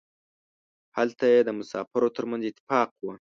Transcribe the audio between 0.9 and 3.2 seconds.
هلته یې د مسافرو ترمنځ اتفاق و.